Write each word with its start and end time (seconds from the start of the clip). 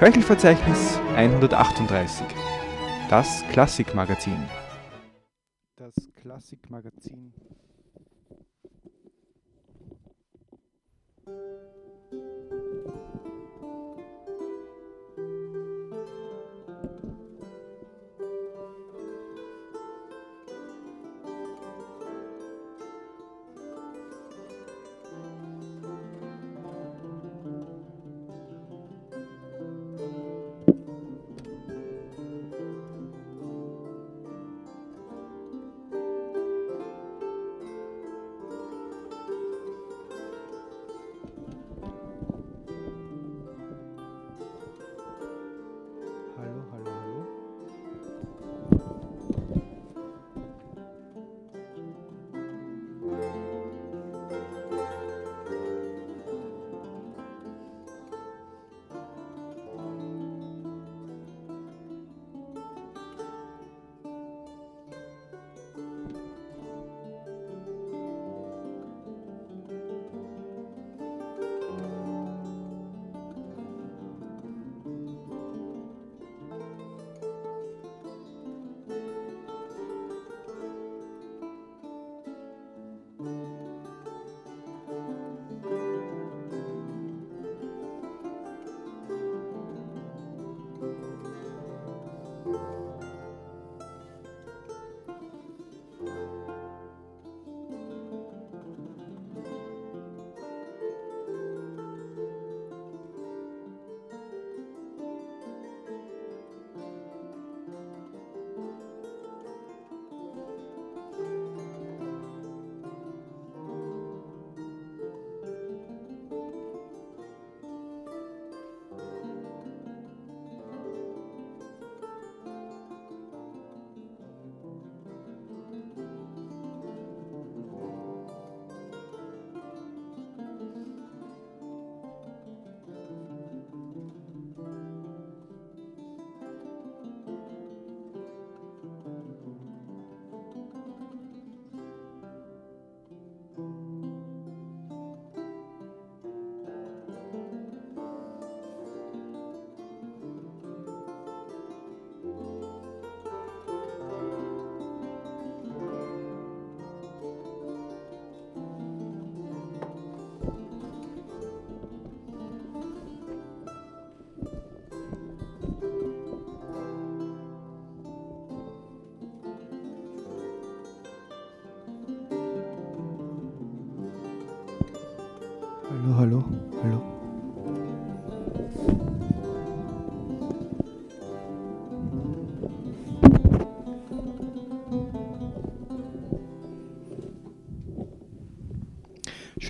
Köchelverzeichnis 0.00 0.98
138. 1.14 2.24
Das 3.10 3.44
Klassikmagazin. 3.52 4.48
Das 5.76 5.92
Klassikmagazin. 6.14 7.34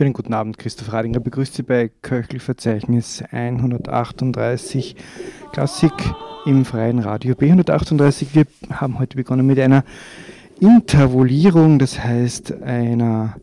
Schönen 0.00 0.15
guten 0.15 0.33
Abend, 0.33 0.56
Christoph 0.56 0.94
Radinger 0.94 1.21
begrüßt 1.21 1.53
Sie 1.53 1.62
bei 1.62 1.91
Köchelverzeichnis 2.00 3.22
138 3.33 4.97
Klassik 5.53 5.93
im 6.47 6.65
freien 6.65 7.00
Radio 7.00 7.34
B138. 7.34 8.28
Wir 8.33 8.47
haben 8.71 8.99
heute 8.99 9.19
begonnen 9.19 9.44
mit 9.44 9.60
einer 9.60 9.84
Intervolierung, 10.59 11.78
das 11.78 12.03
heißt 12.03 12.62
einer 12.62 13.37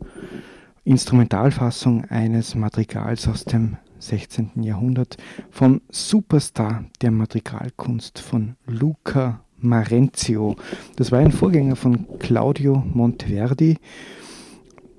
Instrumentalfassung 0.84 2.06
eines 2.06 2.56
Madrigals 2.56 3.28
aus 3.28 3.46
dem 3.46 3.78
16. 4.00 4.64
Jahrhundert 4.64 5.18
vom 5.52 5.82
Superstar 5.92 6.86
der 7.04 7.12
Madrigalkunst 7.12 8.18
von 8.18 8.56
Luca 8.66 9.42
Marenzio. 9.60 10.56
Das 10.96 11.12
war 11.12 11.20
ein 11.20 11.32
Vorgänger 11.32 11.76
von 11.76 12.08
Claudio 12.18 12.84
Monteverdi, 12.94 13.78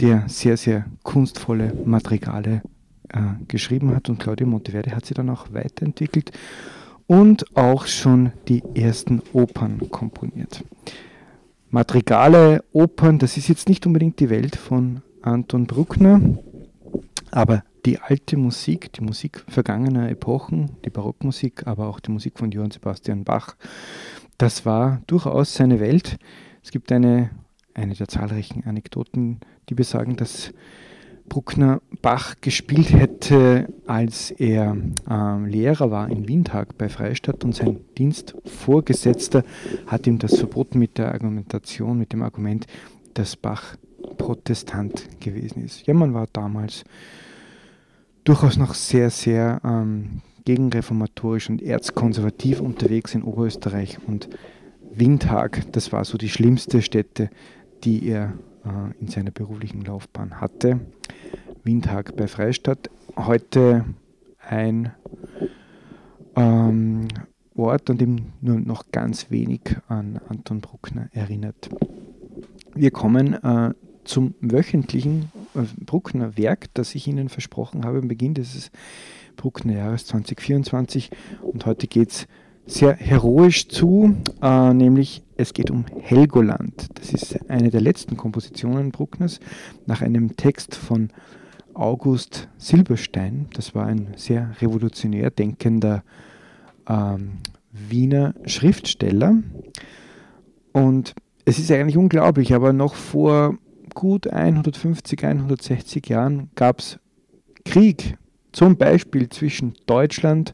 der 0.00 0.28
sehr, 0.28 0.56
sehr 0.56 0.86
kunstvolle 1.03 1.72
Madrigale 1.84 2.62
äh, 3.09 3.20
geschrieben 3.47 3.94
hat 3.94 4.09
und 4.09 4.19
Claudio 4.19 4.47
Monteverdi 4.47 4.91
hat 4.91 5.06
sie 5.06 5.14
dann 5.14 5.31
auch 5.31 5.53
weiterentwickelt 5.53 6.32
und 7.06 7.56
auch 7.56 7.86
schon 7.86 8.32
die 8.48 8.62
ersten 8.75 9.22
Opern 9.32 9.91
komponiert. 9.91 10.62
Madrigale, 11.70 12.64
Opern, 12.72 13.19
das 13.19 13.36
ist 13.36 13.48
jetzt 13.48 13.69
nicht 13.69 13.86
unbedingt 13.86 14.20
die 14.20 14.31
Welt 14.31 14.56
von 14.56 15.03
Anton 15.22 15.66
Bruckner, 15.66 16.20
aber 17.30 17.62
die 17.84 17.98
alte 17.98 18.36
Musik, 18.36 18.92
die 18.92 19.03
Musik 19.03 19.45
vergangener 19.48 20.10
Epochen, 20.10 20.71
die 20.84 20.91
Barockmusik, 20.91 21.66
aber 21.66 21.89
auch 21.89 22.00
die 22.00 22.10
Musik 22.10 22.39
von 22.39 22.50
Johann 22.50 22.71
Sebastian 22.71 23.24
Bach, 23.24 23.56
das 24.36 24.65
war 24.65 25.03
durchaus 25.06 25.54
seine 25.54 25.80
Welt. 25.80 26.18
Es 26.62 26.71
gibt 26.71 26.92
eine, 26.92 27.30
eine 27.74 27.95
der 27.95 28.09
zahlreichen 28.09 28.65
Anekdoten, 28.65 29.41
die 29.68 29.74
besagen, 29.74 30.16
dass 30.16 30.53
Bruckner 31.28 31.80
Bach 32.00 32.36
gespielt 32.41 32.92
hätte, 32.92 33.68
als 33.86 34.30
er 34.30 34.76
äh, 35.09 35.48
Lehrer 35.48 35.91
war 35.91 36.09
in 36.09 36.26
Windhag 36.26 36.78
bei 36.78 36.88
Freistadt 36.88 37.44
und 37.44 37.54
sein 37.54 37.80
Dienstvorgesetzter 37.98 39.44
hat 39.86 40.06
ihm 40.06 40.18
das 40.18 40.38
verboten 40.38 40.78
mit 40.78 40.97
der 40.98 41.12
Argumentation, 41.12 41.98
mit 41.98 42.12
dem 42.12 42.22
Argument, 42.22 42.66
dass 43.15 43.36
Bach 43.36 43.76
Protestant 44.16 45.20
gewesen 45.20 45.65
ist. 45.65 45.86
Ja, 45.86 45.94
man 45.94 46.14
war 46.14 46.26
damals 46.32 46.84
durchaus 48.24 48.56
noch 48.56 48.74
sehr, 48.74 49.10
sehr 49.10 49.60
ähm, 49.64 50.22
gegenreformatorisch 50.44 51.50
und 51.50 51.62
erzkonservativ 51.62 52.60
unterwegs 52.60 53.14
in 53.14 53.22
Oberösterreich 53.22 53.98
und 54.06 54.28
Windhag, 54.94 55.71
das 55.72 55.92
war 55.92 56.04
so 56.04 56.16
die 56.18 56.28
schlimmste 56.28 56.82
Stätte, 56.82 57.30
die 57.84 58.06
er 58.09 58.32
äh, 58.65 59.01
in 59.01 59.09
seiner 59.09 59.31
beruflichen 59.31 59.83
Laufbahn 59.83 60.41
hatte. 60.41 60.81
Windhag 61.65 62.16
bei 62.16 62.27
Freistadt, 62.27 62.91
heute 63.16 63.84
ein 64.41 64.93
ähm, 66.37 67.09
Ort, 67.55 67.91
an 67.91 67.99
dem 67.99 68.33
nur 68.41 68.60
noch 68.60 68.91
ganz 68.93 69.31
wenig 69.31 69.77
an 69.89 70.21
Anton 70.28 70.60
Bruckner 70.60 71.09
erinnert. 71.13 71.69
Wir 72.75 72.91
kommen 72.91 73.34
äh, 73.34 73.75
zum 74.05 74.34
wöchentlichen 74.41 75.33
äh, 75.55 75.63
Bruckner 75.84 76.37
Werk, 76.37 76.72
das 76.75 76.95
ich 76.95 77.07
Ihnen 77.07 77.28
versprochen 77.28 77.84
habe 77.84 77.99
am 77.99 78.09
Beginn 78.09 78.34
dieses 78.34 78.71
Bruckner 79.37 79.75
Jahres 79.75 80.07
2024. 80.07 81.10
Und 81.43 81.66
heute 81.66 81.87
geht 81.87 82.10
es 82.10 82.28
sehr 82.66 82.95
heroisch 82.95 83.69
zu, 83.69 84.16
äh, 84.43 84.72
nämlich 84.72 85.22
es 85.38 85.54
geht 85.54 85.70
um 85.70 85.86
Helgoland. 86.00 86.88
Das 86.98 87.12
ist 87.12 87.48
eine 87.48 87.70
der 87.70 87.80
letzten 87.80 88.16
Kompositionen 88.16 88.90
Bruckners 88.90 89.38
nach 89.86 90.02
einem 90.02 90.36
Text 90.36 90.74
von 90.74 91.10
August 91.74 92.48
Silberstein. 92.58 93.46
Das 93.54 93.74
war 93.74 93.86
ein 93.86 94.08
sehr 94.16 94.50
revolutionär 94.60 95.30
denkender 95.30 96.02
ähm, 96.88 97.38
Wiener 97.70 98.34
Schriftsteller. 98.46 99.36
Und 100.72 101.14
es 101.44 101.60
ist 101.60 101.70
eigentlich 101.70 101.96
unglaublich, 101.96 102.52
aber 102.52 102.72
noch 102.72 102.94
vor 102.94 103.56
gut 103.94 104.26
150, 104.26 105.24
160 105.24 106.08
Jahren 106.08 106.50
gab 106.56 106.80
es 106.80 106.98
Krieg, 107.64 108.18
zum 108.50 108.76
Beispiel 108.76 109.28
zwischen 109.28 109.74
Deutschland 109.86 110.52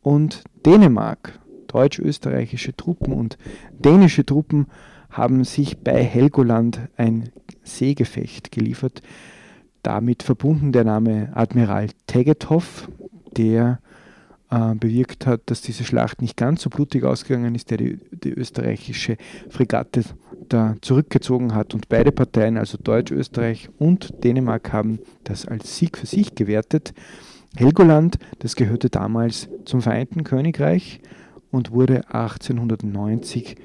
und 0.00 0.44
Dänemark. 0.64 1.38
Deutsch-österreichische 1.74 2.76
Truppen 2.76 3.12
und 3.12 3.36
dänische 3.72 4.24
Truppen 4.24 4.66
haben 5.10 5.44
sich 5.44 5.78
bei 5.78 6.02
Helgoland 6.02 6.80
ein 6.96 7.30
Seegefecht 7.64 8.52
geliefert. 8.52 9.02
Damit 9.82 10.22
verbunden 10.22 10.72
der 10.72 10.84
Name 10.84 11.30
Admiral 11.34 11.88
Tegethoff, 12.06 12.88
der 13.36 13.80
äh, 14.50 14.74
bewirkt 14.76 15.26
hat, 15.26 15.42
dass 15.46 15.62
diese 15.62 15.84
Schlacht 15.84 16.22
nicht 16.22 16.36
ganz 16.36 16.62
so 16.62 16.70
blutig 16.70 17.02
ausgegangen 17.04 17.54
ist, 17.56 17.70
der 17.70 17.78
die, 17.78 17.98
die 18.12 18.30
österreichische 18.30 19.16
Fregatte 19.50 20.04
da 20.48 20.76
zurückgezogen 20.80 21.54
hat. 21.54 21.74
Und 21.74 21.88
beide 21.88 22.12
Parteien, 22.12 22.56
also 22.56 22.78
Deutsch, 22.80 23.10
Österreich 23.10 23.68
und 23.78 24.22
Dänemark, 24.22 24.72
haben 24.72 25.00
das 25.24 25.46
als 25.46 25.76
Sieg 25.76 25.98
für 25.98 26.06
sich 26.06 26.36
gewertet. 26.36 26.94
Helgoland, 27.56 28.18
das 28.38 28.54
gehörte 28.54 28.90
damals 28.90 29.48
zum 29.64 29.82
Vereinten 29.82 30.22
Königreich 30.22 31.00
und 31.54 31.70
wurde 31.70 32.08
1890 32.12 33.56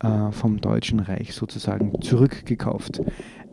äh, 0.00 0.32
vom 0.32 0.60
Deutschen 0.60 1.00
Reich 1.00 1.32
sozusagen 1.32 2.00
zurückgekauft. 2.02 3.00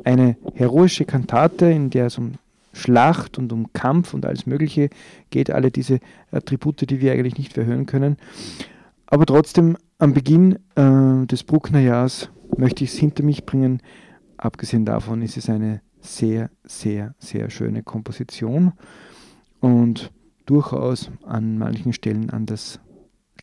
Eine 0.03 0.35
heroische 0.55 1.05
Kantate, 1.05 1.67
in 1.67 1.89
der 1.89 2.07
es 2.07 2.17
um 2.17 2.33
Schlacht 2.73 3.37
und 3.37 3.53
um 3.53 3.71
Kampf 3.71 4.15
und 4.15 4.25
alles 4.25 4.47
Mögliche 4.47 4.89
geht, 5.29 5.51
alle 5.51 5.69
diese 5.69 5.99
Attribute, 6.31 6.89
die 6.89 7.01
wir 7.01 7.11
eigentlich 7.11 7.37
nicht 7.37 7.53
verhören 7.53 7.85
können. 7.85 8.17
Aber 9.05 9.27
trotzdem, 9.27 9.77
am 9.99 10.13
Beginn 10.13 10.57
äh, 10.75 11.27
des 11.27 11.43
Brucknerjahrs 11.43 12.29
möchte 12.57 12.83
ich 12.83 12.91
es 12.91 12.97
hinter 12.97 13.23
mich 13.23 13.45
bringen. 13.45 13.81
Abgesehen 14.37 14.85
davon 14.85 15.21
ist 15.21 15.37
es 15.37 15.49
eine 15.49 15.81
sehr, 16.01 16.49
sehr, 16.63 17.13
sehr 17.19 17.51
schöne 17.51 17.83
Komposition 17.83 18.73
und 19.59 20.11
durchaus 20.45 21.11
an 21.25 21.57
manchen 21.57 21.93
Stellen 21.93 22.31
an 22.31 22.45
das 22.45 22.79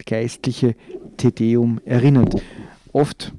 geistliche 0.07 0.75
Tedeum 1.17 1.81
erinnert. 1.85 2.43
Oft, 2.93 3.33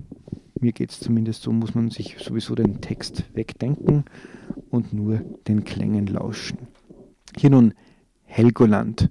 mir 0.59 0.71
geht 0.71 0.91
es 0.91 0.99
zumindest 0.99 1.43
so, 1.43 1.51
muss 1.51 1.75
man 1.75 1.89
sich 1.89 2.17
sowieso 2.19 2.55
den 2.55 2.81
Text 2.81 3.23
wegdenken 3.33 4.05
und 4.69 4.93
nur 4.93 5.21
den 5.47 5.63
Klängen 5.63 6.07
lauschen. 6.07 6.59
Hier 7.37 7.49
nun 7.49 7.73
Helgoland 8.25 9.09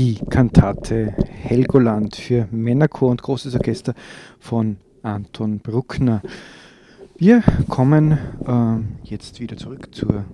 die 0.00 0.14
Kantate 0.30 1.14
Helgoland 1.28 2.16
für 2.16 2.48
Männerchor 2.50 3.10
und 3.10 3.20
großes 3.20 3.54
Orchester 3.54 3.92
von 4.38 4.78
Anton 5.02 5.58
Bruckner. 5.58 6.22
Wir 7.18 7.42
kommen 7.68 8.12
äh, 8.12 9.06
jetzt 9.06 9.40
wieder 9.40 9.58
zurück 9.58 9.94
zur 9.94 10.24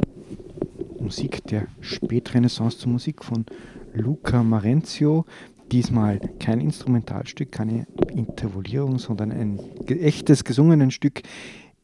Musik 1.00 1.44
der 1.48 1.66
Spätrenaissance, 1.80 2.78
zur 2.78 2.92
Musik 2.92 3.24
von 3.24 3.44
Luca 3.92 4.44
Marenzio. 4.44 5.24
Diesmal 5.72 6.20
kein 6.38 6.60
Instrumentalstück, 6.60 7.50
keine 7.50 7.88
Intervolierung, 8.14 9.00
sondern 9.00 9.32
ein 9.32 9.58
echtes 9.88 10.44
gesungenen 10.44 10.92
Stück. 10.92 11.22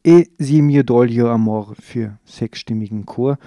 E 0.04 0.26
si 0.38 0.62
mio 0.62 0.84
doglio 0.84 1.32
amor 1.32 1.74
für 1.80 2.16
sechsstimmigen 2.26 3.06
Chor 3.06 3.38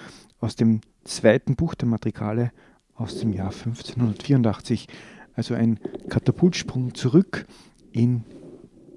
aus 0.41 0.57
dem 0.57 0.81
zweiten 1.05 1.55
Buch 1.55 1.73
der 1.73 1.87
Madrigale 1.87 2.51
aus 2.95 3.19
dem 3.19 3.33
Jahr 3.33 3.51
1584. 3.51 4.87
Also 5.33 5.53
ein 5.53 5.79
Katapultsprung 6.09 6.95
zurück 6.95 7.45
in 7.91 8.23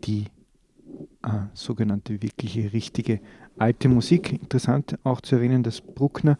die 0.04 0.26
äh, 1.22 1.30
sogenannte 1.52 2.22
wirkliche, 2.22 2.72
richtige 2.72 3.20
alte 3.58 3.88
Musik. 3.88 4.32
Interessant 4.32 4.98
auch 5.04 5.20
zu 5.20 5.36
erwähnen, 5.36 5.62
dass 5.62 5.80
Bruckner 5.80 6.38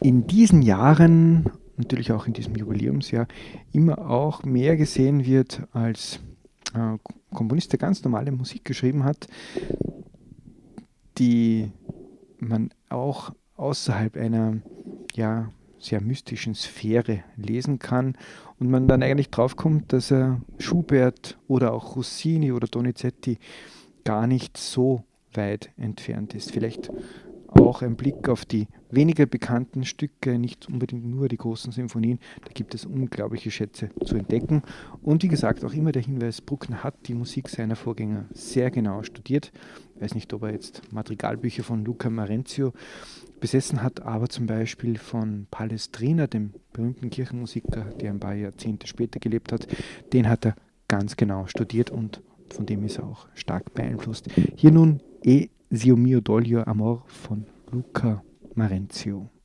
in 0.00 0.26
diesen 0.26 0.62
Jahren, 0.62 1.50
natürlich 1.76 2.12
auch 2.12 2.26
in 2.26 2.32
diesem 2.32 2.54
Jubiläumsjahr, 2.56 3.26
immer 3.72 4.10
auch 4.10 4.42
mehr 4.44 4.76
gesehen 4.76 5.24
wird 5.24 5.62
als 5.72 6.20
äh, 6.74 6.98
Komponist, 7.32 7.72
der 7.72 7.78
ganz 7.78 8.02
normale 8.02 8.32
Musik 8.32 8.64
geschrieben 8.64 9.04
hat, 9.04 9.28
die 11.18 11.70
man 12.38 12.70
auch 12.88 13.32
außerhalb 13.56 14.16
einer 14.16 14.58
ja, 15.14 15.50
sehr 15.78 16.00
mystischen 16.00 16.54
Sphäre 16.54 17.24
lesen 17.36 17.78
kann 17.78 18.16
und 18.58 18.70
man 18.70 18.88
dann 18.88 19.02
eigentlich 19.02 19.30
draufkommt, 19.30 19.92
dass 19.92 20.10
er 20.10 20.40
Schubert 20.58 21.38
oder 21.46 21.72
auch 21.72 21.96
Rossini 21.96 22.52
oder 22.52 22.66
Donizetti 22.66 23.38
gar 24.04 24.26
nicht 24.26 24.56
so 24.56 25.04
weit 25.34 25.70
entfernt 25.76 26.34
ist. 26.34 26.52
Vielleicht 26.52 26.90
auch 27.68 27.82
ein 27.82 27.96
Blick 27.96 28.28
auf 28.30 28.46
die 28.46 28.66
weniger 28.90 29.26
bekannten 29.26 29.84
Stücke, 29.84 30.38
nicht 30.38 30.68
unbedingt 30.68 31.04
nur 31.04 31.28
die 31.28 31.36
großen 31.36 31.70
Sinfonien. 31.70 32.18
Da 32.44 32.52
gibt 32.52 32.74
es 32.74 32.86
unglaubliche 32.86 33.50
Schätze 33.50 33.90
zu 34.04 34.16
entdecken. 34.16 34.62
Und 35.02 35.22
wie 35.22 35.28
gesagt, 35.28 35.64
auch 35.64 35.74
immer 35.74 35.92
der 35.92 36.00
Hinweis, 36.00 36.40
Bruckner 36.40 36.82
hat 36.82 36.94
die 37.06 37.14
Musik 37.14 37.50
seiner 37.50 37.76
Vorgänger 37.76 38.24
sehr 38.32 38.70
genau 38.70 39.02
studiert. 39.02 39.52
Ich 39.96 40.02
weiß 40.02 40.14
nicht, 40.14 40.32
ob 40.32 40.44
er 40.44 40.52
jetzt 40.52 40.80
Madrigalbücher 40.92 41.62
von 41.62 41.84
Luca 41.84 42.08
Marenzio 42.08 42.72
besessen 43.38 43.82
hat, 43.82 44.00
aber 44.00 44.28
zum 44.28 44.46
Beispiel 44.46 44.96
von 44.96 45.46
Palestrina, 45.50 46.26
dem 46.26 46.54
berühmten 46.72 47.10
Kirchenmusiker, 47.10 47.84
der 48.00 48.10
ein 48.10 48.20
paar 48.20 48.34
Jahrzehnte 48.34 48.86
später 48.86 49.20
gelebt 49.20 49.52
hat, 49.52 49.66
den 50.14 50.28
hat 50.28 50.46
er 50.46 50.56
ganz 50.88 51.16
genau 51.16 51.46
studiert 51.46 51.90
und 51.90 52.22
von 52.50 52.64
dem 52.64 52.82
ist 52.84 52.98
er 52.98 53.04
auch 53.04 53.26
stark 53.34 53.74
beeinflusst. 53.74 54.28
Hier 54.56 54.70
nun 54.70 55.00
E 55.22 55.48
Zio 55.70 55.96
mio 55.96 56.20
doglio 56.22 56.62
amor 56.62 57.04
von 57.06 57.44
Luca 57.70 58.22
Marenzio. 58.54 59.37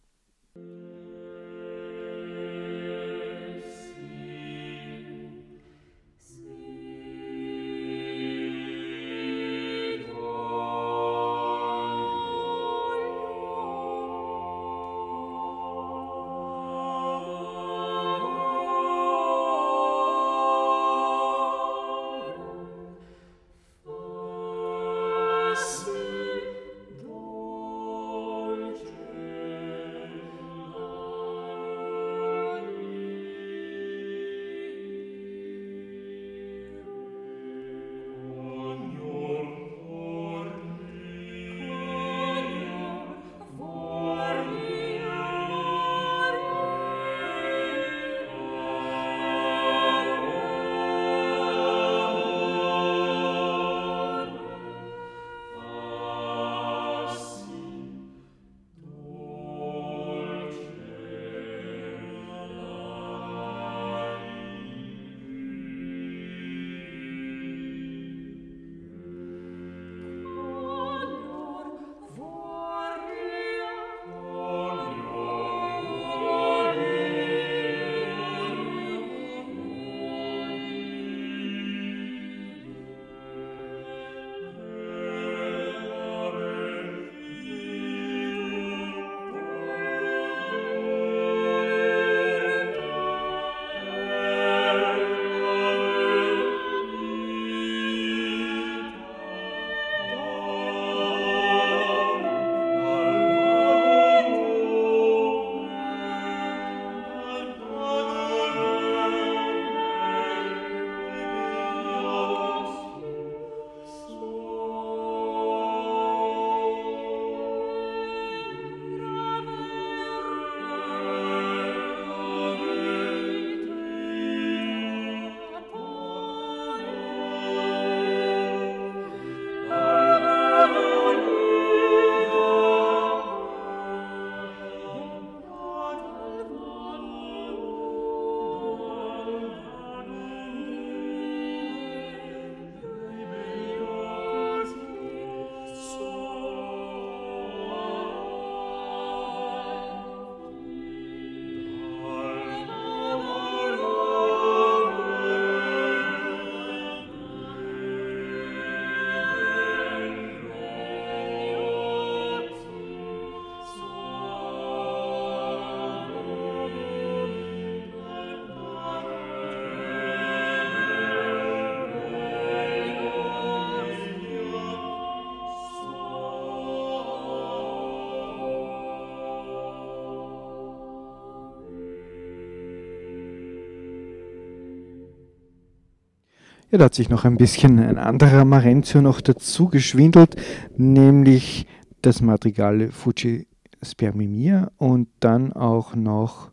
Ja, 186.73 186.79
da 186.79 186.85
hat 186.85 186.95
sich 186.95 187.07
noch 187.07 187.23
ein 187.23 187.37
bisschen 187.37 187.77
ein 187.77 187.99
anderer 187.99 188.45
Marenzio 188.45 188.99
noch 188.99 189.21
dazu 189.21 189.67
geschwindelt, 189.67 190.37
nämlich 190.75 191.67
das 192.01 192.19
Madrigal 192.19 192.89
Fuji 192.89 193.45
Spermimia 193.83 194.71
und 194.77 195.07
dann 195.19 195.53
auch 195.53 195.93
noch 195.93 196.49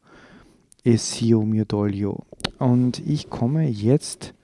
Essio 0.85 1.41
mio 1.41 1.65
Doglio. 1.65 2.27
Und 2.59 2.99
ich 2.99 3.31
komme 3.31 3.67
jetzt 3.67 4.35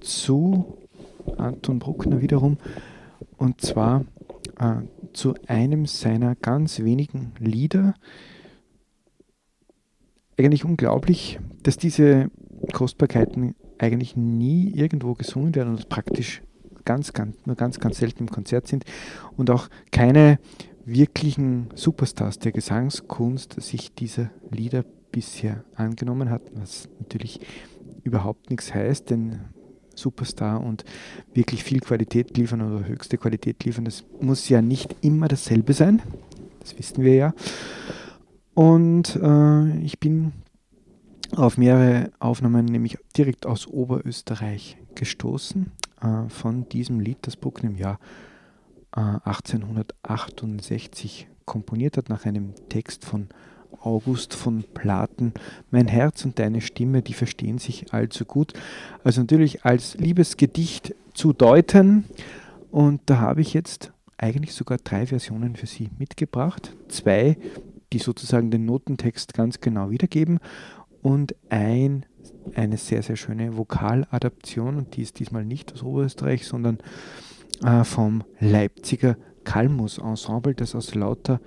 zu 0.00 0.78
Anton 1.36 1.80
Bruckner 1.80 2.22
wiederum 2.22 2.56
und 3.36 3.60
zwar 3.60 4.06
äh, 4.58 4.76
zu 5.12 5.34
einem 5.46 5.84
seiner 5.84 6.34
ganz 6.34 6.80
wenigen 6.80 7.34
Lieder. 7.38 7.92
Eigentlich 10.38 10.64
unglaublich, 10.64 11.38
dass 11.62 11.76
diese 11.76 12.30
Kostbarkeiten 12.72 13.54
eigentlich 13.78 14.16
nie 14.16 14.70
irgendwo 14.74 15.14
gesungen 15.14 15.54
werden 15.54 15.74
und 15.74 15.88
praktisch 15.88 16.42
ganz, 16.84 17.12
ganz, 17.12 17.36
nur 17.46 17.56
ganz, 17.56 17.80
ganz 17.80 17.98
selten 17.98 18.24
im 18.24 18.30
Konzert 18.30 18.68
sind 18.68 18.84
und 19.36 19.50
auch 19.50 19.68
keine 19.90 20.38
wirklichen 20.84 21.68
Superstars 21.74 22.38
der 22.38 22.52
Gesangskunst 22.52 23.60
sich 23.60 23.94
dieser 23.94 24.30
Lieder 24.50 24.84
bisher 25.10 25.64
angenommen 25.74 26.28
hat, 26.28 26.42
was 26.54 26.88
natürlich 26.98 27.40
überhaupt 28.02 28.50
nichts 28.50 28.74
heißt, 28.74 29.10
denn 29.10 29.40
Superstar 29.94 30.62
und 30.62 30.84
wirklich 31.32 31.62
viel 31.62 31.80
Qualität 31.80 32.36
liefern 32.36 32.60
oder 32.60 32.86
höchste 32.86 33.16
Qualität 33.16 33.64
liefern, 33.64 33.84
das 33.84 34.04
muss 34.20 34.48
ja 34.48 34.60
nicht 34.60 34.96
immer 35.02 35.28
dasselbe 35.28 35.72
sein. 35.72 36.02
Das 36.60 36.76
wissen 36.78 37.04
wir 37.04 37.14
ja. 37.14 37.34
Und 38.54 39.16
äh, 39.16 39.78
ich 39.78 39.98
bin 40.00 40.32
auf 41.36 41.58
mehrere 41.58 42.10
Aufnahmen, 42.18 42.66
nämlich 42.66 42.98
direkt 43.16 43.46
aus 43.46 43.66
Oberösterreich, 43.66 44.76
gestoßen 44.94 45.72
äh, 46.00 46.28
von 46.28 46.68
diesem 46.68 47.00
Lied, 47.00 47.18
das 47.22 47.36
Bruckner 47.36 47.70
im 47.70 47.76
Jahr 47.76 47.98
äh, 48.96 49.00
1868 49.00 51.28
komponiert 51.44 51.96
hat, 51.96 52.08
nach 52.08 52.24
einem 52.24 52.54
Text 52.68 53.04
von 53.04 53.28
August 53.80 54.34
von 54.34 54.64
Platen. 54.74 55.34
Mein 55.70 55.88
Herz 55.88 56.24
und 56.24 56.38
deine 56.38 56.60
Stimme, 56.60 57.02
die 57.02 57.14
verstehen 57.14 57.58
sich 57.58 57.92
allzu 57.92 58.24
gut. 58.24 58.52
Also 59.02 59.20
natürlich 59.20 59.64
als 59.64 59.96
Liebesgedicht 59.96 60.94
zu 61.12 61.32
deuten. 61.32 62.04
Und 62.70 63.02
da 63.06 63.18
habe 63.18 63.40
ich 63.40 63.52
jetzt 63.52 63.92
eigentlich 64.16 64.54
sogar 64.54 64.78
drei 64.78 65.06
Versionen 65.06 65.56
für 65.56 65.66
Sie 65.66 65.90
mitgebracht. 65.98 66.74
Zwei, 66.88 67.36
die 67.92 67.98
sozusagen 67.98 68.50
den 68.50 68.64
Notentext 68.64 69.34
ganz 69.34 69.60
genau 69.60 69.90
wiedergeben 69.90 70.38
und 71.04 71.36
ein, 71.50 72.06
eine 72.54 72.78
sehr, 72.78 73.02
sehr 73.02 73.16
schöne 73.16 73.58
Vokaladaption 73.58 74.78
und 74.78 74.96
die 74.96 75.02
ist 75.02 75.18
diesmal 75.18 75.44
nicht 75.44 75.70
aus 75.74 75.82
Oberösterreich, 75.82 76.46
sondern 76.46 76.78
äh, 77.62 77.84
vom 77.84 78.24
Leipziger 78.40 79.18
Kalmus 79.44 79.98
Ensemble, 79.98 80.54
das 80.54 80.74
aus 80.74 80.94
lauter 80.94 81.42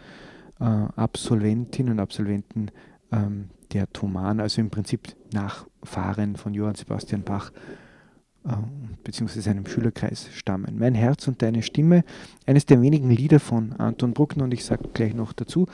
äh, 0.60 0.64
Absolventinnen 0.64 1.94
und 1.94 2.00
Absolventen 2.00 2.70
ähm, 3.12 3.50
der 3.74 3.92
Thoman, 3.92 4.40
also 4.42 4.62
im 4.62 4.70
Prinzip 4.70 5.16
Nachfahren 5.34 6.36
von 6.36 6.54
Johann 6.54 6.76
Sebastian 6.76 7.24
Bach, 7.24 7.52
äh, 8.46 8.52
beziehungsweise 9.04 9.42
seinem 9.42 9.66
Schülerkreis 9.66 10.30
stammen. 10.34 10.78
Mein 10.78 10.94
Herz 10.94 11.28
und 11.28 11.42
deine 11.42 11.64
Stimme, 11.64 12.04
eines 12.46 12.68
der 12.68 12.80
wenigen 12.80 13.10
Lieder 13.10 13.40
von 13.40 13.74
Anton 13.74 14.14
Bruckner 14.14 14.44
und 14.44 14.54
ich 14.54 14.64
sage 14.64 14.88
gleich 14.94 15.16
noch 15.16 15.34
dazu, 15.34 15.66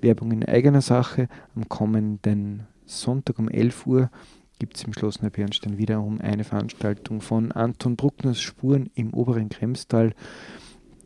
Werbung 0.00 0.32
in 0.32 0.44
eigener 0.44 0.80
Sache 0.80 1.28
am 1.54 1.68
kommenden 1.68 2.66
Sonntag 2.88 3.38
um 3.38 3.48
11 3.48 3.86
Uhr 3.86 4.10
gibt 4.58 4.76
es 4.76 4.84
im 4.84 4.92
Schloss 4.92 5.22
Neubernstein 5.22 5.78
wiederum 5.78 6.20
eine 6.20 6.42
Veranstaltung 6.42 7.20
von 7.20 7.52
Anton 7.52 7.96
Bruckners 7.96 8.40
Spuren 8.40 8.90
im 8.94 9.14
oberen 9.14 9.48
Kremstal. 9.48 10.14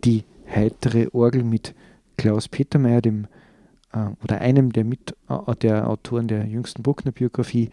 Die 0.04 0.24
heitere 0.48 1.08
Orgel 1.12 1.44
mit 1.44 1.74
Klaus 2.16 2.48
Petermeier, 2.48 3.02
dem 3.02 3.26
äh, 3.92 4.06
oder 4.22 4.40
einem 4.40 4.72
der, 4.72 4.84
mit, 4.84 5.14
äh, 5.28 5.56
der 5.56 5.88
Autoren 5.88 6.28
der 6.28 6.46
jüngsten 6.46 6.82
Bruckner-Biografie, 6.82 7.70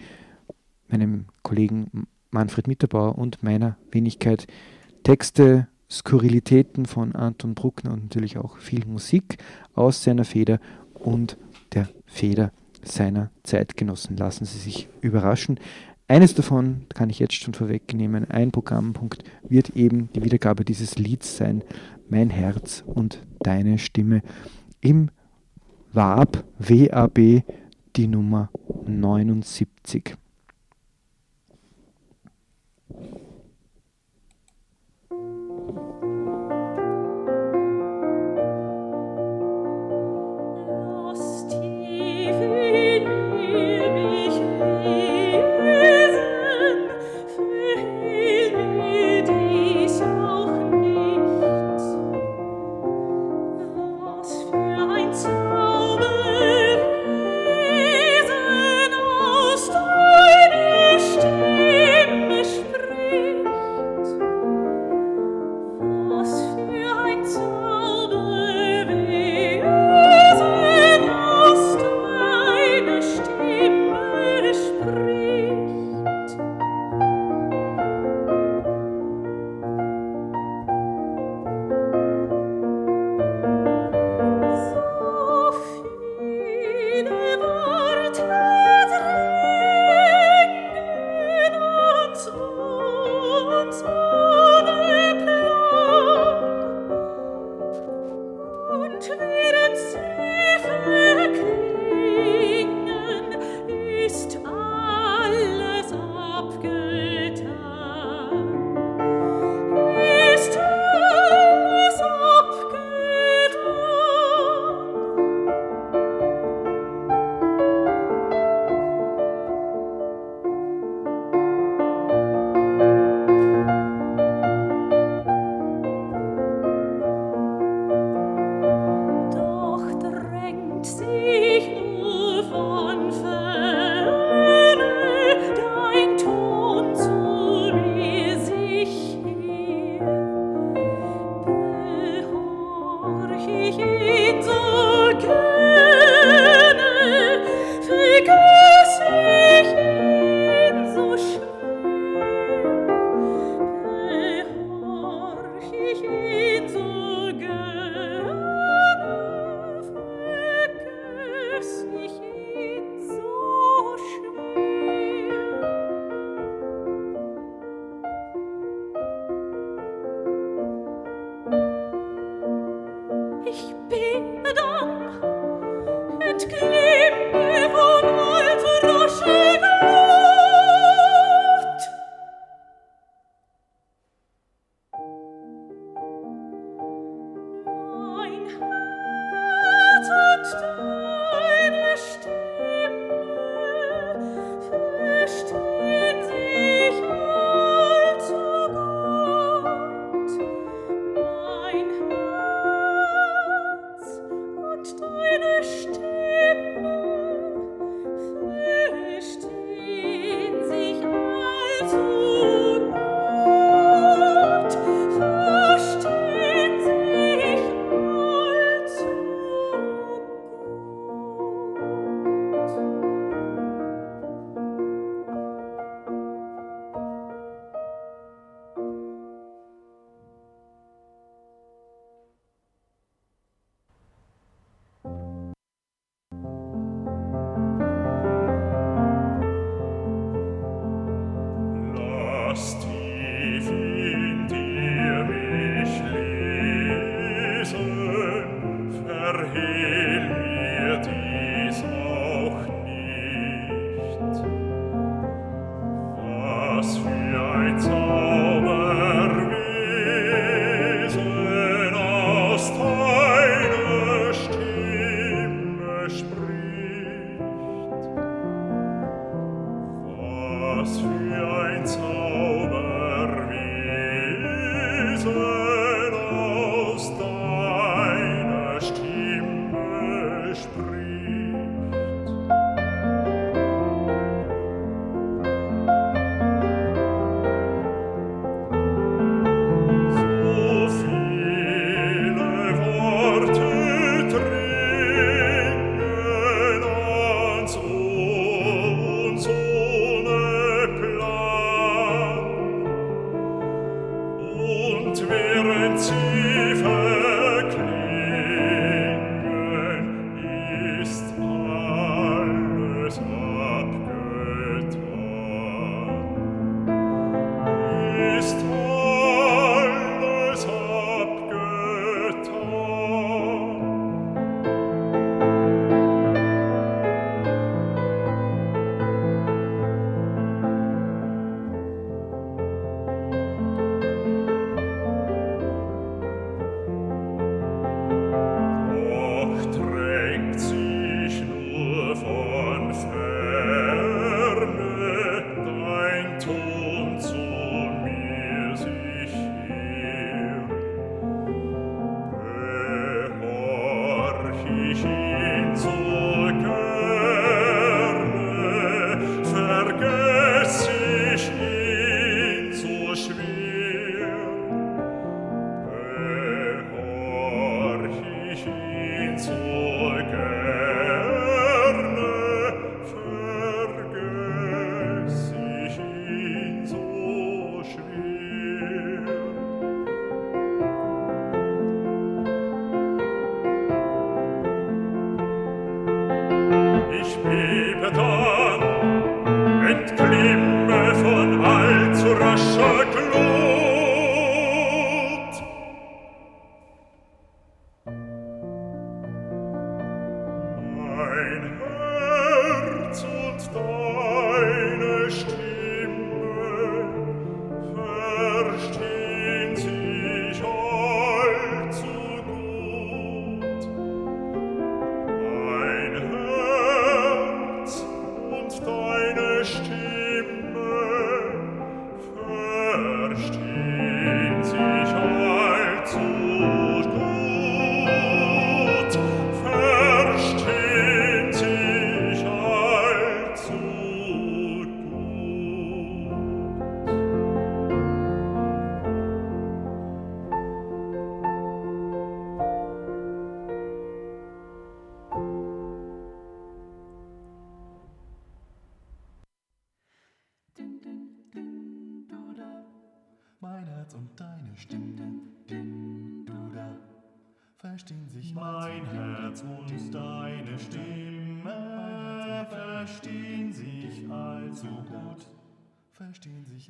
meinem 0.89 1.26
Kollegen 1.43 2.08
Manfred 2.32 2.67
Mitterbauer 2.67 3.17
und 3.17 3.41
meiner 3.43 3.78
Wenigkeit. 3.91 4.48
Texte, 5.04 5.67
Skurrilitäten 5.89 6.86
von 6.86 7.15
Anton 7.15 7.56
Bruckner 7.56 7.93
und 7.93 8.04
natürlich 8.04 8.38
auch 8.38 8.58
viel 8.58 8.86
Musik 8.86 9.38
aus 9.74 10.04
seiner 10.04 10.26
Feder 10.26 10.60
und 10.93 11.38
der 11.74 11.89
Feder 12.06 12.52
seiner 12.84 13.32
Zeitgenossen. 13.44 14.18
Lassen 14.18 14.46
Sie 14.46 14.58
sich 14.58 14.89
überraschen. 15.02 15.60
Eines 16.08 16.34
davon 16.34 16.88
kann 16.89 17.10
ich 17.10 17.20
jetzt 17.20 17.36
schon 17.36 17.54
vorwegnehmen. 17.54 18.30
Ein 18.32 18.52
Programmpunkt 18.52 19.24
wird 19.48 19.76
eben 19.76 20.10
die 20.13 20.24
Wiedergabe 20.24 20.65
dieses 20.65 20.98
Lieds 20.98 21.38
sein. 21.38 21.63
Mein 22.10 22.32
Herz 22.32 22.84
und 22.86 23.24
deine 23.42 23.78
Stimme 23.78 24.24
im 24.82 25.12
WAB, 25.94 26.44
WAB, 26.58 27.44
die 27.96 28.08
Nummer 28.08 28.50
79. 28.88 30.15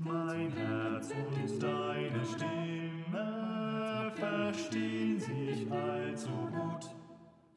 Mein 0.02 0.50
Herz 0.54 1.12
und 1.12 1.62
deine 1.62 2.24
Stimme 2.24 4.14
verstehen 4.16 5.20
sich 5.20 5.70
allzu 5.70 6.30
gut. 6.30 6.90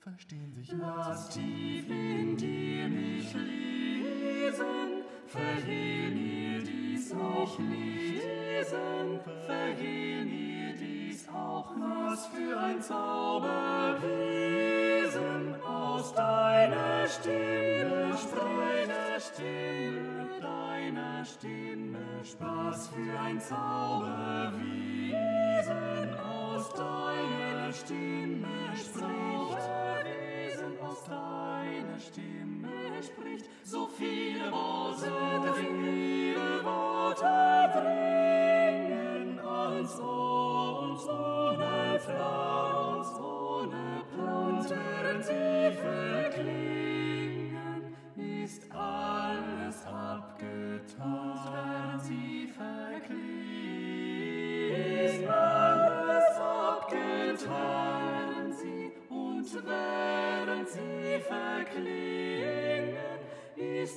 Verstehen 0.00 0.52
sich 0.52 0.72
Lass 0.72 1.28
tief 1.28 1.88
in 1.88 2.36
dir 2.36 2.88
mich 2.88 3.32
lesen, 3.32 5.04
vergeh 5.28 6.10
mir 6.10 6.64
dies 6.64 7.12
auch 7.14 7.56
nicht 7.60 8.24
lesen, 8.24 9.20
vergeh 9.46 10.24
mir 10.24 10.74
dies 10.74 11.28
auch 11.28 11.72
Was 11.78 12.26
für 12.26 12.58
ein 12.58 12.82
Zauberwesen 12.82 14.02
aus 15.62 16.12
deiner 16.12 17.06
Stimme. 17.06 17.61
Spaß 22.24 22.88
für 22.88 23.18
ein 23.18 23.40
Zauberwesen 23.40 24.54
aus 26.20 26.68
deiner 26.72 27.72
Stimme 27.72 28.46
spricht. 28.76 28.94
Zauberwesen 28.94 30.78
aus 30.80 31.04
deiner 31.04 31.98
Stimme 31.98 33.02
spricht. 33.02 33.46
So 33.64 33.88
viele 33.98 34.52
Worte, 34.52 35.10
so 35.46 35.52
viele 35.54 36.64
Worte 36.64 37.72
dringen 37.74 39.40
ans 39.40 39.98
Ohr. 39.98 40.21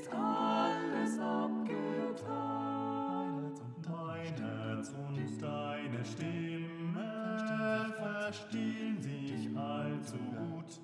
ist 0.06 0.14
alles 0.14 1.20
abgetan. 1.20 1.82
Deines 3.82 4.89
und 4.89 5.41
deine 5.41 6.06
Stimme 6.06 7.93
verstehen 7.97 9.01
sich 9.01 9.58
allzu 9.58 10.18
gut. 10.18 10.82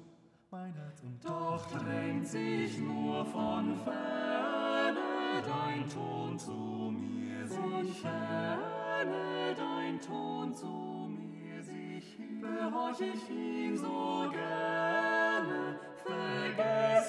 Doch 1.23 1.65
drängt 1.67 2.27
sich 2.27 2.79
nur 2.79 3.25
von 3.25 3.75
ferne 3.77 5.41
dein 5.45 5.87
Ton 5.87 6.37
zu 6.37 6.91
mir 6.91 7.47
sich 7.47 8.01
ferne 8.01 9.55
dein 9.55 9.99
Ton 10.01 10.53
zu 10.53 11.09
mir 11.09 11.63
sich 11.63 12.15
hin. 12.15 12.41
Behorch 12.41 12.99
ich 13.01 13.29
ihn 13.29 13.77
so 13.77 14.29
gern. 14.31 14.90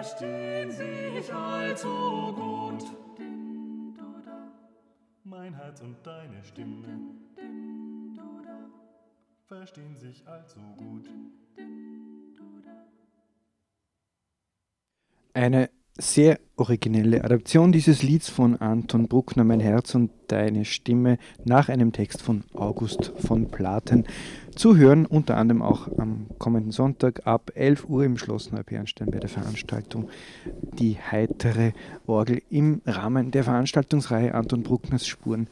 verstehen 0.00 0.70
sich 0.70 1.32
allzu 1.32 2.32
gut. 2.34 2.84
Mein 5.24 5.54
Herz 5.54 5.80
und 5.82 5.96
deine 6.04 6.42
Stimme 6.42 6.88
verstehen 9.46 9.96
sich 9.96 10.26
allzu 10.26 10.60
gut. 10.76 11.08
Eine 15.34 15.70
sehr 16.00 16.38
originelle 16.56 17.24
Adaption 17.24 17.72
dieses 17.72 18.02
Lieds 18.02 18.28
von 18.28 18.56
Anton 18.56 19.08
Bruckner, 19.08 19.44
Mein 19.44 19.60
Herz 19.60 19.94
und 19.94 20.10
deine 20.28 20.64
Stimme, 20.64 21.18
nach 21.44 21.68
einem 21.68 21.92
Text 21.92 22.22
von 22.22 22.44
August 22.54 23.12
von 23.18 23.48
Platen. 23.48 24.04
Zu 24.54 24.76
hören 24.76 25.06
unter 25.06 25.36
anderem 25.36 25.62
auch 25.62 25.88
am 25.98 26.26
kommenden 26.38 26.72
Sonntag 26.72 27.26
ab 27.26 27.52
11 27.54 27.88
Uhr 27.88 28.04
im 28.04 28.18
Schloss 28.18 28.50
Neubernstein 28.50 29.10
bei 29.10 29.18
der 29.18 29.28
Veranstaltung 29.28 30.08
Die 30.72 30.96
heitere 30.98 31.72
Orgel 32.06 32.42
im 32.50 32.82
Rahmen 32.86 33.30
der 33.30 33.44
Veranstaltungsreihe 33.44 34.34
Anton 34.34 34.62
Bruckners 34.62 35.06
Spuren 35.06 35.48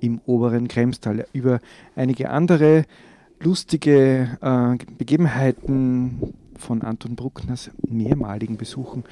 im 0.00 0.20
oberen 0.26 0.68
Kremstal. 0.68 1.26
Über 1.32 1.60
einige 1.96 2.30
andere 2.30 2.84
lustige 3.40 4.38
äh, 4.40 4.76
Begebenheiten 4.98 6.34
von 6.56 6.82
Anton 6.82 7.16
Bruckners 7.16 7.70
mehrmaligen 7.88 8.56
Besuchen 8.56 9.04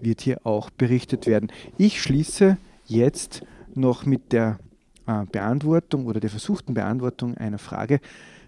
wird 0.00 0.20
hier 0.20 0.46
auch 0.46 0.70
berichtet 0.70 1.26
werden. 1.26 1.50
Ich 1.76 2.02
schließe 2.02 2.56
jetzt 2.86 3.42
noch 3.74 4.06
mit 4.06 4.32
der 4.32 4.58
äh, 5.06 5.24
Beantwortung 5.30 6.06
oder 6.06 6.20
der 6.20 6.30
versuchten 6.30 6.74
Beantwortung 6.74 7.36
einer 7.36 7.58
Frage, 7.58 8.00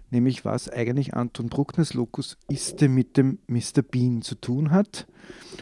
nämlich 0.09 0.45
was 0.45 0.69
eigentlich 0.69 1.13
Anton 1.13 1.49
Bruckners 1.49 1.93
Locus 1.93 2.37
Iste 2.49 2.89
mit 2.89 3.17
dem 3.17 3.39
Mr. 3.47 3.81
Bean 3.81 4.21
zu 4.21 4.35
tun 4.35 4.71
hat. 4.71 5.07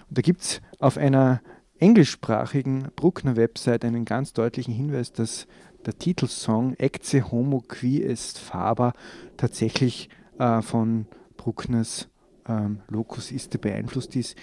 Und 0.10 0.18
da 0.18 0.22
gibt 0.22 0.42
es 0.42 0.62
auf 0.80 0.98
einer 0.98 1.42
englischsprachigen 1.80 2.90
Bruckner-Website 2.96 3.86
einen 3.86 4.06
ganz 4.06 4.34
deutlichen 4.34 4.74
Hinweis, 4.74 5.14
dass 5.14 5.48
der 5.86 5.98
Titelsong 5.98 6.74
Ecce 6.76 7.32
Homo 7.32 7.62
Qui 7.62 8.04
Est 8.04 8.38
Faber 8.38 8.94
tatsächlich 9.38 10.10
äh, 10.38 10.62
von 10.62 11.06
Bruckners 11.38 12.10
ähm, 12.48 12.82
Locus 12.90 13.32
Iste 13.32 13.58
beeinflusst 13.58 14.16
ist. 14.16 14.36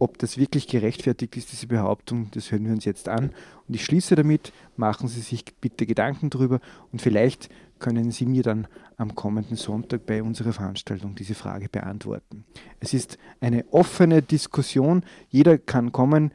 Ob 0.00 0.18
das 0.18 0.38
wirklich 0.38 0.68
gerechtfertigt 0.68 1.36
ist, 1.36 1.50
diese 1.50 1.66
Behauptung, 1.66 2.30
das 2.30 2.52
hören 2.52 2.64
wir 2.64 2.72
uns 2.72 2.84
jetzt 2.84 3.08
an. 3.08 3.32
Und 3.66 3.74
ich 3.74 3.84
schließe 3.84 4.14
damit, 4.14 4.52
machen 4.76 5.08
Sie 5.08 5.20
sich 5.20 5.44
bitte 5.60 5.86
Gedanken 5.86 6.30
darüber 6.30 6.60
und 6.92 7.02
vielleicht 7.02 7.48
können 7.80 8.10
Sie 8.12 8.26
mir 8.26 8.42
dann 8.42 8.68
am 8.96 9.14
kommenden 9.14 9.56
Sonntag 9.56 10.06
bei 10.06 10.22
unserer 10.22 10.52
Veranstaltung 10.52 11.14
diese 11.14 11.34
Frage 11.34 11.68
beantworten. 11.68 12.44
Es 12.80 12.94
ist 12.94 13.18
eine 13.40 13.64
offene 13.72 14.22
Diskussion, 14.22 15.04
jeder 15.30 15.58
kann 15.58 15.90
kommen, 15.90 16.32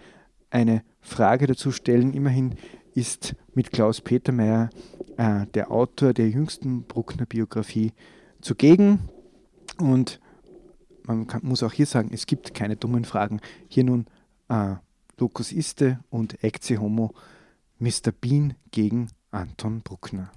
eine 0.49 0.83
Frage 1.01 1.47
dazu 1.47 1.71
stellen. 1.71 2.13
Immerhin 2.13 2.55
ist 2.93 3.35
mit 3.53 3.71
Klaus 3.71 4.01
Petermeier 4.01 4.69
äh, 5.17 5.45
der 5.53 5.71
Autor 5.71 6.13
der 6.13 6.29
jüngsten 6.29 6.83
Bruckner 6.83 7.25
Biografie 7.25 7.91
zugegen 8.41 9.09
und 9.79 10.19
man 11.05 11.27
kann, 11.27 11.41
muss 11.43 11.63
auch 11.63 11.73
hier 11.73 11.85
sagen, 11.85 12.09
es 12.13 12.25
gibt 12.25 12.53
keine 12.53 12.75
dummen 12.75 13.05
Fragen. 13.05 13.39
Hier 13.67 13.83
nun 13.83 14.07
äh, 14.49 14.75
Lucas 15.17 15.51
Iste 15.51 15.99
und 16.09 16.43
Ecce 16.43 16.77
Homo, 16.79 17.13
Mr. 17.79 18.11
Bean 18.19 18.55
gegen 18.71 19.09
Anton 19.31 19.81
Bruckner. 19.81 20.31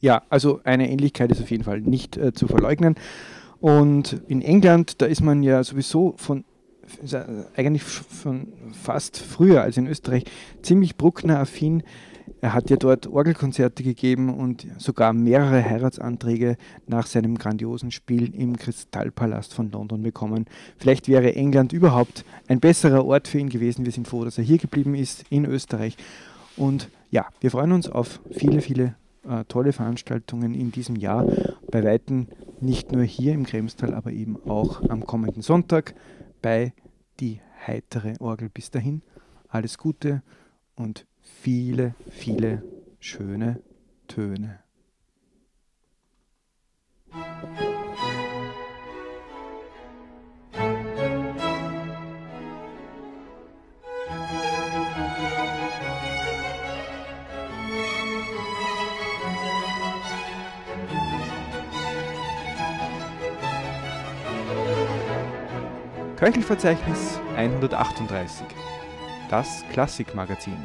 Ja, 0.00 0.22
also 0.28 0.60
eine 0.64 0.90
Ähnlichkeit 0.90 1.30
ist 1.32 1.40
auf 1.40 1.50
jeden 1.50 1.64
Fall 1.64 1.80
nicht 1.80 2.16
äh, 2.16 2.32
zu 2.32 2.46
verleugnen. 2.46 2.96
Und 3.60 4.20
in 4.28 4.42
England, 4.42 5.00
da 5.00 5.06
ist 5.06 5.22
man 5.22 5.42
ja 5.42 5.62
sowieso 5.64 6.14
von 6.16 6.44
eigentlich 7.56 7.82
von 7.82 8.52
fast 8.72 9.18
früher 9.18 9.62
als 9.62 9.76
in 9.76 9.86
Österreich 9.86 10.24
ziemlich 10.62 10.96
Bruckner-affin. 10.96 11.82
Er 12.40 12.54
hat 12.54 12.70
ja 12.70 12.76
dort 12.76 13.06
Orgelkonzerte 13.06 13.82
gegeben 13.82 14.32
und 14.32 14.66
sogar 14.78 15.12
mehrere 15.12 15.64
Heiratsanträge 15.64 16.56
nach 16.86 17.06
seinem 17.06 17.38
grandiosen 17.38 17.90
Spiel 17.90 18.34
im 18.34 18.56
Kristallpalast 18.56 19.54
von 19.54 19.70
London 19.70 20.02
bekommen. 20.02 20.46
Vielleicht 20.76 21.08
wäre 21.08 21.34
England 21.34 21.72
überhaupt 21.72 22.24
ein 22.48 22.60
besserer 22.60 23.04
Ort 23.04 23.28
für 23.28 23.38
ihn 23.38 23.48
gewesen. 23.48 23.84
Wir 23.84 23.92
sind 23.92 24.08
froh, 24.08 24.24
dass 24.24 24.38
er 24.38 24.44
hier 24.44 24.58
geblieben 24.58 24.94
ist 24.94 25.24
in 25.30 25.44
Österreich. 25.44 25.96
Und 26.56 26.88
ja, 27.10 27.26
wir 27.40 27.50
freuen 27.50 27.72
uns 27.72 27.88
auf 27.88 28.20
viele, 28.30 28.60
viele 28.60 28.94
äh, 29.28 29.44
tolle 29.44 29.72
Veranstaltungen 29.72 30.54
in 30.54 30.72
diesem 30.72 30.96
Jahr. 30.96 31.26
Bei 31.70 31.84
Weitem 31.84 32.28
nicht 32.60 32.92
nur 32.92 33.02
hier 33.02 33.32
im 33.32 33.44
Kremstal, 33.44 33.94
aber 33.94 34.12
eben 34.12 34.36
auch 34.48 34.88
am 34.88 35.04
kommenden 35.04 35.42
Sonntag 35.42 35.94
bei 36.42 36.72
die 37.20 37.40
heitere 37.66 38.14
Orgel. 38.20 38.48
Bis 38.48 38.70
dahin 38.70 39.02
alles 39.48 39.78
Gute 39.78 40.22
und 40.74 41.06
viele, 41.20 41.94
viele 42.10 42.62
schöne 43.00 43.60
Töne. 44.08 44.60
Köchelverzeichnis 66.16 67.20
138. 67.36 68.46
Das 69.28 69.64
Klassikmagazin. 69.70 70.56